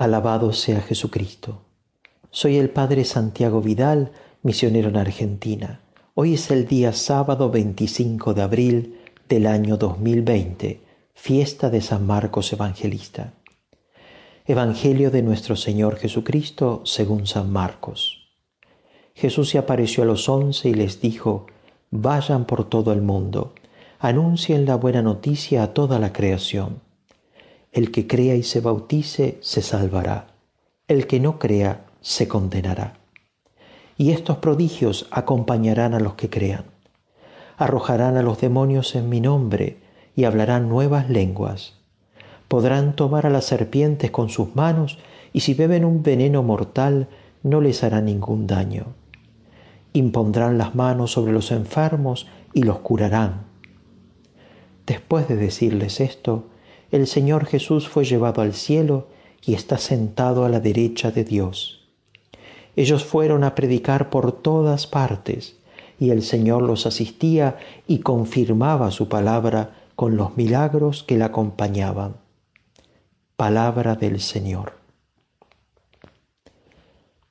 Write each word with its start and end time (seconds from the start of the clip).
Alabado 0.00 0.54
sea 0.54 0.80
Jesucristo. 0.80 1.60
Soy 2.30 2.56
el 2.56 2.70
Padre 2.70 3.04
Santiago 3.04 3.60
Vidal, 3.60 4.12
misionero 4.42 4.88
en 4.88 4.96
Argentina. 4.96 5.82
Hoy 6.14 6.32
es 6.32 6.50
el 6.50 6.66
día 6.66 6.94
sábado 6.94 7.50
25 7.50 8.32
de 8.32 8.40
abril 8.40 8.98
del 9.28 9.46
año 9.46 9.76
2020, 9.76 10.80
fiesta 11.12 11.68
de 11.68 11.82
San 11.82 12.06
Marcos 12.06 12.50
Evangelista. 12.50 13.34
Evangelio 14.46 15.10
de 15.10 15.20
nuestro 15.20 15.54
Señor 15.54 15.96
Jesucristo 15.96 16.80
según 16.86 17.26
San 17.26 17.52
Marcos. 17.52 18.30
Jesús 19.14 19.50
se 19.50 19.58
apareció 19.58 20.04
a 20.04 20.06
los 20.06 20.30
once 20.30 20.70
y 20.70 20.72
les 20.72 21.02
dijo, 21.02 21.44
Vayan 21.90 22.46
por 22.46 22.70
todo 22.70 22.94
el 22.94 23.02
mundo, 23.02 23.52
anuncien 23.98 24.64
la 24.64 24.76
buena 24.76 25.02
noticia 25.02 25.62
a 25.62 25.74
toda 25.74 25.98
la 25.98 26.14
creación. 26.14 26.88
El 27.72 27.92
que 27.92 28.08
crea 28.08 28.34
y 28.34 28.42
se 28.42 28.60
bautice 28.60 29.38
se 29.42 29.62
salvará. 29.62 30.34
El 30.88 31.06
que 31.06 31.20
no 31.20 31.38
crea 31.38 31.86
se 32.00 32.26
condenará. 32.26 32.94
Y 33.96 34.10
estos 34.10 34.38
prodigios 34.38 35.06
acompañarán 35.12 35.94
a 35.94 36.00
los 36.00 36.14
que 36.14 36.28
crean. 36.28 36.64
Arrojarán 37.56 38.16
a 38.16 38.22
los 38.22 38.40
demonios 38.40 38.96
en 38.96 39.08
mi 39.08 39.20
nombre 39.20 39.78
y 40.16 40.24
hablarán 40.24 40.68
nuevas 40.68 41.08
lenguas. 41.10 41.74
Podrán 42.48 42.96
tomar 42.96 43.26
a 43.26 43.30
las 43.30 43.44
serpientes 43.44 44.10
con 44.10 44.30
sus 44.30 44.56
manos 44.56 44.98
y 45.32 45.40
si 45.40 45.54
beben 45.54 45.84
un 45.84 46.02
veneno 46.02 46.42
mortal 46.42 47.06
no 47.44 47.60
les 47.60 47.84
hará 47.84 48.00
ningún 48.00 48.48
daño. 48.48 48.94
Impondrán 49.92 50.58
las 50.58 50.74
manos 50.74 51.12
sobre 51.12 51.32
los 51.32 51.52
enfermos 51.52 52.26
y 52.52 52.64
los 52.64 52.80
curarán. 52.80 53.44
Después 54.86 55.28
de 55.28 55.36
decirles 55.36 56.00
esto, 56.00 56.46
el 56.90 57.06
Señor 57.06 57.46
Jesús 57.46 57.88
fue 57.88 58.04
llevado 58.04 58.42
al 58.42 58.52
cielo 58.52 59.06
y 59.44 59.54
está 59.54 59.78
sentado 59.78 60.44
a 60.44 60.48
la 60.48 60.60
derecha 60.60 61.10
de 61.10 61.24
Dios. 61.24 61.88
Ellos 62.76 63.04
fueron 63.04 63.44
a 63.44 63.54
predicar 63.54 64.10
por 64.10 64.32
todas 64.32 64.86
partes 64.86 65.56
y 65.98 66.10
el 66.10 66.22
Señor 66.22 66.62
los 66.62 66.86
asistía 66.86 67.58
y 67.86 67.98
confirmaba 67.98 68.90
su 68.90 69.08
palabra 69.08 69.76
con 69.94 70.16
los 70.16 70.36
milagros 70.36 71.02
que 71.02 71.16
la 71.16 71.26
acompañaban. 71.26 72.16
Palabra 73.36 73.94
del 73.94 74.20
Señor. 74.20 74.74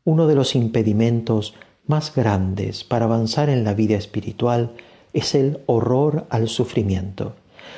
Uno 0.03 0.27
de 0.27 0.35
los 0.35 0.55
impedimentos 0.55 1.53
más 1.85 2.15
grandes 2.15 2.83
para 2.83 3.05
avanzar 3.05 3.49
en 3.49 3.63
la 3.63 3.73
vida 3.73 3.97
espiritual 3.97 4.75
es 5.13 5.35
el 5.35 5.59
horror 5.65 6.27
al 6.29 6.47
sufrimiento 6.47 7.33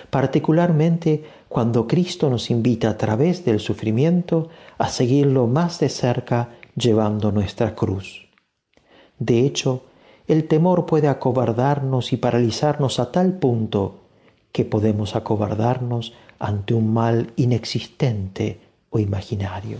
particularmente 0.09 1.23
cuando 1.51 1.85
Cristo 1.85 2.29
nos 2.29 2.49
invita 2.49 2.89
a 2.89 2.97
través 2.97 3.43
del 3.43 3.59
sufrimiento 3.59 4.47
a 4.77 4.87
seguirlo 4.87 5.47
más 5.47 5.81
de 5.81 5.89
cerca 5.89 6.51
llevando 6.77 7.33
nuestra 7.33 7.75
cruz. 7.75 8.29
De 9.19 9.41
hecho, 9.41 9.83
el 10.29 10.47
temor 10.47 10.85
puede 10.85 11.09
acobardarnos 11.09 12.13
y 12.13 12.17
paralizarnos 12.17 12.99
a 12.99 13.11
tal 13.11 13.33
punto 13.33 13.99
que 14.53 14.63
podemos 14.63 15.17
acobardarnos 15.17 16.13
ante 16.39 16.73
un 16.73 16.93
mal 16.93 17.33
inexistente 17.35 18.61
o 18.89 18.99
imaginario. 18.99 19.79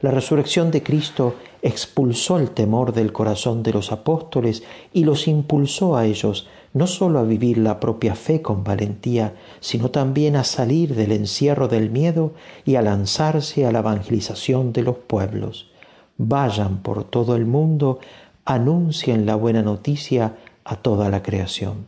La 0.00 0.12
resurrección 0.12 0.70
de 0.70 0.82
Cristo 0.82 1.34
expulsó 1.60 2.38
el 2.38 2.50
temor 2.50 2.92
del 2.92 3.12
corazón 3.12 3.64
de 3.64 3.72
los 3.72 3.90
apóstoles 3.90 4.62
y 4.92 5.04
los 5.04 5.26
impulsó 5.26 5.96
a 5.96 6.06
ellos 6.06 6.46
no 6.72 6.86
sólo 6.86 7.18
a 7.18 7.24
vivir 7.24 7.58
la 7.58 7.80
propia 7.80 8.14
fe 8.14 8.42
con 8.42 8.62
valentía, 8.62 9.34
sino 9.58 9.90
también 9.90 10.36
a 10.36 10.44
salir 10.44 10.94
del 10.94 11.12
encierro 11.12 11.66
del 11.66 11.90
miedo 11.90 12.32
y 12.64 12.76
a 12.76 12.82
lanzarse 12.82 13.66
a 13.66 13.72
la 13.72 13.80
evangelización 13.80 14.72
de 14.72 14.82
los 14.82 14.96
pueblos. 14.96 15.70
Vayan 16.18 16.78
por 16.82 17.04
todo 17.04 17.34
el 17.34 17.46
mundo, 17.46 17.98
anuncien 18.44 19.26
la 19.26 19.34
buena 19.34 19.62
noticia 19.62 20.36
a 20.64 20.76
toda 20.76 21.08
la 21.08 21.22
creación. 21.22 21.86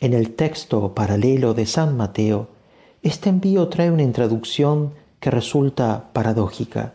En 0.00 0.12
el 0.12 0.34
texto 0.34 0.94
paralelo 0.94 1.54
de 1.54 1.66
San 1.66 1.96
Mateo, 1.96 2.48
este 3.02 3.30
envío 3.30 3.68
trae 3.68 3.90
una 3.90 4.02
introducción 4.02 4.92
que 5.24 5.30
resulta 5.30 6.10
paradójica. 6.12 6.92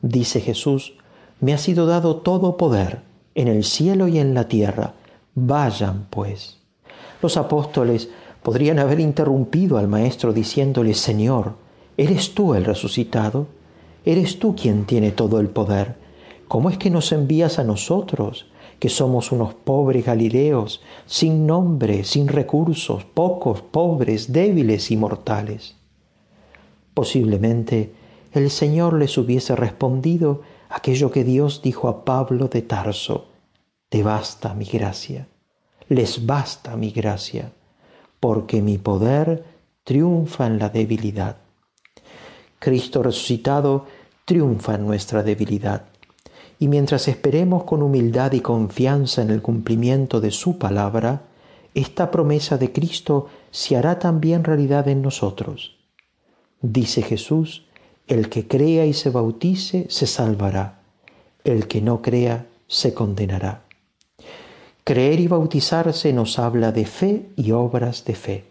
Dice 0.00 0.40
Jesús, 0.40 0.94
me 1.38 1.52
ha 1.52 1.58
sido 1.58 1.84
dado 1.84 2.16
todo 2.16 2.56
poder 2.56 3.02
en 3.34 3.46
el 3.46 3.64
cielo 3.64 4.08
y 4.08 4.18
en 4.18 4.32
la 4.32 4.48
tierra. 4.48 4.94
Vayan 5.34 6.06
pues. 6.08 6.56
Los 7.20 7.36
apóstoles 7.36 8.08
podrían 8.42 8.78
haber 8.78 9.00
interrumpido 9.00 9.76
al 9.76 9.86
Maestro 9.86 10.32
diciéndole, 10.32 10.94
Señor, 10.94 11.56
¿eres 11.98 12.32
tú 12.32 12.54
el 12.54 12.64
resucitado? 12.64 13.48
¿Eres 14.06 14.38
tú 14.38 14.56
quien 14.56 14.86
tiene 14.86 15.10
todo 15.10 15.38
el 15.38 15.50
poder? 15.50 15.96
¿Cómo 16.48 16.70
es 16.70 16.78
que 16.78 16.88
nos 16.88 17.12
envías 17.12 17.58
a 17.58 17.64
nosotros, 17.64 18.46
que 18.78 18.88
somos 18.88 19.30
unos 19.30 19.52
pobres 19.52 20.06
galileos, 20.06 20.80
sin 21.04 21.46
nombre, 21.46 22.04
sin 22.04 22.28
recursos, 22.28 23.04
pocos, 23.04 23.60
pobres, 23.60 24.32
débiles 24.32 24.90
y 24.90 24.96
mortales? 24.96 25.81
Posiblemente 26.94 27.92
el 28.32 28.50
Señor 28.50 28.94
les 28.94 29.16
hubiese 29.18 29.56
respondido 29.56 30.42
aquello 30.68 31.10
que 31.10 31.24
Dios 31.24 31.62
dijo 31.62 31.88
a 31.88 32.04
Pablo 32.04 32.48
de 32.48 32.62
Tarso, 32.62 33.26
te 33.88 34.02
basta 34.02 34.54
mi 34.54 34.64
gracia, 34.64 35.28
les 35.88 36.24
basta 36.24 36.76
mi 36.76 36.90
gracia, 36.90 37.52
porque 38.20 38.62
mi 38.62 38.78
poder 38.78 39.44
triunfa 39.84 40.46
en 40.46 40.58
la 40.58 40.68
debilidad. 40.68 41.36
Cristo 42.58 43.02
resucitado 43.02 43.86
triunfa 44.24 44.76
en 44.76 44.86
nuestra 44.86 45.22
debilidad. 45.22 45.84
Y 46.58 46.68
mientras 46.68 47.08
esperemos 47.08 47.64
con 47.64 47.82
humildad 47.82 48.32
y 48.32 48.40
confianza 48.40 49.20
en 49.20 49.30
el 49.30 49.42
cumplimiento 49.42 50.20
de 50.20 50.30
su 50.30 50.58
palabra, 50.58 51.22
esta 51.74 52.10
promesa 52.10 52.56
de 52.56 52.70
Cristo 52.70 53.28
se 53.50 53.76
hará 53.76 53.98
también 53.98 54.44
realidad 54.44 54.86
en 54.88 55.02
nosotros. 55.02 55.81
Dice 56.62 57.02
Jesús, 57.02 57.64
el 58.06 58.28
que 58.28 58.46
crea 58.46 58.86
y 58.86 58.92
se 58.92 59.10
bautice 59.10 59.86
se 59.88 60.06
salvará, 60.06 60.78
el 61.42 61.66
que 61.66 61.82
no 61.82 62.02
crea 62.02 62.46
se 62.68 62.94
condenará. 62.94 63.64
Creer 64.84 65.18
y 65.18 65.26
bautizarse 65.26 66.12
nos 66.12 66.38
habla 66.38 66.70
de 66.70 66.86
fe 66.86 67.26
y 67.36 67.50
obras 67.50 68.04
de 68.04 68.14
fe. 68.14 68.44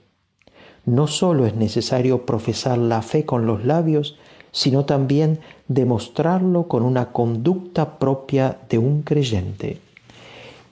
No 0.86 1.08
solo 1.08 1.46
es 1.46 1.56
necesario 1.56 2.26
profesar 2.26 2.78
la 2.78 3.02
fe 3.02 3.26
con 3.26 3.46
los 3.46 3.64
labios, 3.64 4.18
sino 4.52 4.84
también 4.84 5.40
demostrarlo 5.70 6.68
con 6.68 6.84
una 6.84 7.14
conducta 7.14 7.98
propia 7.98 8.58
de 8.70 8.78
un 8.78 9.04
creyente. 9.04 9.80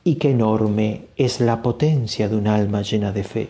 Y 0.04 0.16
qué 0.16 0.32
enorme 0.32 1.06
es 1.16 1.40
la 1.40 1.62
potencia 1.62 2.28
de 2.28 2.36
un 2.36 2.48
alma 2.48 2.82
llena 2.82 3.14
de 3.14 3.24
fe. 3.24 3.50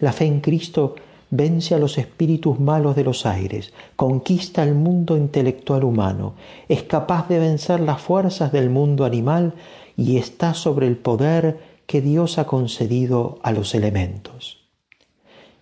La 0.00 0.12
fe 0.12 0.24
en 0.24 0.40
Cristo 0.40 0.96
vence 1.30 1.74
a 1.74 1.78
los 1.78 1.98
espíritus 1.98 2.60
malos 2.60 2.96
de 2.96 3.04
los 3.04 3.26
aires, 3.26 3.72
conquista 3.96 4.62
el 4.62 4.74
mundo 4.74 5.16
intelectual 5.16 5.84
humano, 5.84 6.34
es 6.68 6.82
capaz 6.84 7.28
de 7.28 7.38
vencer 7.38 7.80
las 7.80 8.00
fuerzas 8.00 8.52
del 8.52 8.70
mundo 8.70 9.04
animal 9.04 9.54
y 9.96 10.18
está 10.18 10.54
sobre 10.54 10.86
el 10.86 10.96
poder 10.96 11.58
que 11.86 12.00
Dios 12.00 12.38
ha 12.38 12.46
concedido 12.46 13.38
a 13.42 13.52
los 13.52 13.74
elementos. 13.74 14.58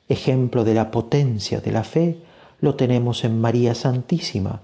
Ejemplo 0.08 0.64
de 0.64 0.74
la 0.74 0.90
potencia 0.90 1.60
de 1.60 1.72
la 1.72 1.84
fe 1.84 2.18
lo 2.60 2.74
tenemos 2.74 3.24
en 3.24 3.40
María 3.40 3.74
Santísima, 3.74 4.60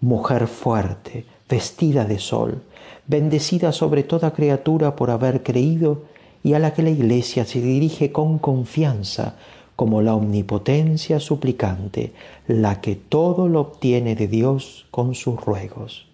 mujer 0.00 0.46
fuerte, 0.46 1.24
vestida 1.48 2.04
de 2.04 2.18
sol, 2.18 2.62
bendecida 3.06 3.72
sobre 3.72 4.02
toda 4.02 4.32
criatura 4.32 4.96
por 4.96 5.10
haber 5.10 5.42
creído 5.42 6.02
y 6.42 6.54
a 6.54 6.58
la 6.58 6.74
que 6.74 6.82
la 6.82 6.90
Iglesia 6.90 7.44
se 7.44 7.60
dirige 7.60 8.12
con 8.12 8.38
confianza 8.38 9.36
como 9.76 10.02
la 10.02 10.14
omnipotencia 10.14 11.18
suplicante, 11.20 12.12
la 12.46 12.80
que 12.80 12.94
todo 12.94 13.48
lo 13.48 13.60
obtiene 13.60 14.14
de 14.14 14.28
Dios 14.28 14.86
con 14.90 15.14
sus 15.14 15.40
ruegos. 15.40 16.06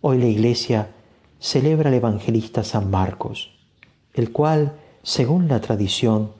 Hoy 0.00 0.18
la 0.18 0.26
Iglesia 0.26 0.88
celebra 1.38 1.88
al 1.88 1.94
evangelista 1.94 2.64
San 2.64 2.90
Marcos, 2.90 3.50
el 4.14 4.32
cual, 4.32 4.76
según 5.02 5.46
la 5.48 5.60
tradición, 5.60 6.32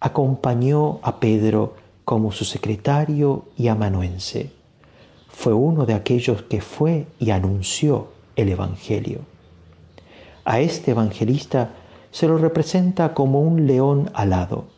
acompañó 0.00 1.00
a 1.02 1.20
Pedro 1.20 1.74
como 2.04 2.32
su 2.32 2.44
secretario 2.44 3.44
y 3.56 3.68
amanuense. 3.68 4.50
Fue 5.28 5.52
uno 5.52 5.84
de 5.84 5.94
aquellos 5.94 6.42
que 6.42 6.60
fue 6.60 7.06
y 7.18 7.30
anunció 7.30 8.08
el 8.34 8.48
Evangelio. 8.48 9.20
A 10.44 10.60
este 10.60 10.92
evangelista 10.92 11.74
se 12.10 12.26
lo 12.26 12.38
representa 12.38 13.12
como 13.12 13.42
un 13.42 13.66
león 13.66 14.10
alado 14.14 14.77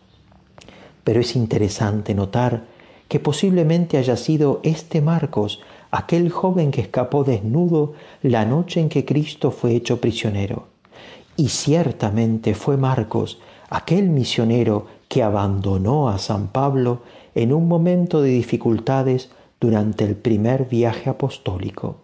pero 1.04 1.20
es 1.20 1.36
interesante 1.36 2.14
notar 2.14 2.64
que 3.08 3.20
posiblemente 3.20 3.98
haya 3.98 4.16
sido 4.16 4.60
este 4.62 5.00
Marcos 5.00 5.60
aquel 5.90 6.30
joven 6.30 6.70
que 6.70 6.80
escapó 6.80 7.24
desnudo 7.24 7.94
la 8.22 8.44
noche 8.44 8.80
en 8.80 8.88
que 8.88 9.04
Cristo 9.04 9.50
fue 9.50 9.74
hecho 9.74 10.00
prisionero. 10.00 10.68
Y 11.36 11.48
ciertamente 11.48 12.54
fue 12.54 12.76
Marcos 12.76 13.40
aquel 13.68 14.10
misionero 14.10 14.86
que 15.08 15.22
abandonó 15.22 16.08
a 16.08 16.18
San 16.18 16.48
Pablo 16.48 17.02
en 17.34 17.52
un 17.52 17.66
momento 17.66 18.22
de 18.22 18.30
dificultades 18.30 19.30
durante 19.60 20.04
el 20.04 20.16
primer 20.16 20.66
viaje 20.66 21.10
apostólico. 21.10 22.02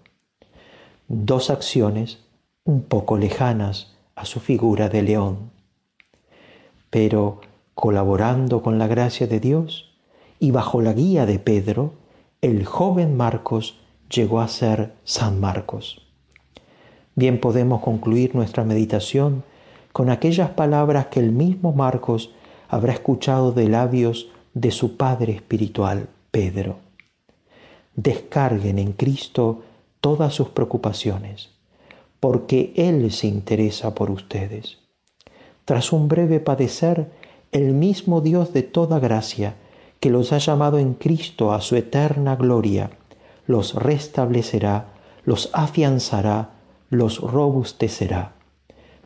Dos 1.09 1.51
acciones 1.51 2.19
un 2.65 2.83
poco 2.83 3.17
lejanas 3.17 3.95
a 4.17 4.25
su 4.25 4.41
figura 4.41 4.89
de 4.89 5.03
león. 5.03 5.51
Pero 6.91 7.41
colaborando 7.77 8.63
con 8.63 8.79
la 8.79 8.87
gracia 8.87 9.27
de 9.27 9.39
Dios 9.39 9.93
y 10.41 10.51
bajo 10.51 10.81
la 10.81 10.95
guía 10.95 11.27
de 11.27 11.39
Pedro, 11.39 11.93
el 12.41 12.65
joven 12.65 13.19
Marcos 13.19 13.79
llegó 14.11 14.41
a 14.41 14.49
ser 14.49 14.95
San 15.05 15.41
Marcos. 15.41 16.01
Bien 17.15 17.39
podemos 17.39 17.83
concluir 17.83 18.35
nuestra 18.35 18.65
meditación 18.65 19.45
con 19.93 20.09
aquellas 20.09 20.51
palabras 20.51 21.09
que 21.09 21.21
el 21.21 21.33
mismo 21.33 21.75
Marcos 21.75 22.33
habrá 22.69 22.95
escuchado 22.95 23.53
de 23.53 23.69
labios 23.69 24.31
de 24.55 24.71
su 24.71 24.97
padre 24.97 25.35
espiritual, 25.35 26.09
Pedro. 26.31 26.79
Descarguen 27.95 28.79
en 28.79 28.93
Cristo 28.93 29.65
todas 30.01 30.33
sus 30.33 30.49
preocupaciones, 30.49 31.51
porque 32.21 32.73
Él 32.75 33.13
se 33.13 33.27
interesa 33.27 33.95
por 33.95 34.11
ustedes. 34.11 34.79
Tras 35.67 35.93
un 35.93 36.09
breve 36.09 36.41
padecer, 36.41 37.11
el 37.57 37.73
mismo 37.73 38.21
Dios 38.21 38.53
de 38.53 38.63
toda 38.63 38.99
gracia, 38.99 39.55
que 39.99 40.11
los 40.11 40.33
ha 40.33 40.39
llamado 40.39 40.79
en 40.79 40.93
Cristo 40.93 41.53
a 41.53 41.63
su 41.63 41.77
eterna 41.77 42.37
gloria, 42.37 42.91
los 43.47 43.75
restablecerá, 43.75 44.89
los 45.25 45.49
afianzará, 45.55 46.51
los 46.91 47.19
robustecerá. 47.19 48.35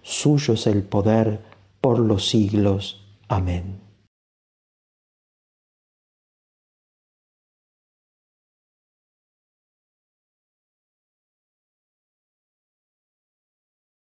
Suyo 0.03 0.55
es 0.55 0.67
el 0.67 0.83
poder 0.83 1.41
por 1.81 2.01
los 2.01 2.29
siglos. 2.29 3.07
Amén. 3.29 3.90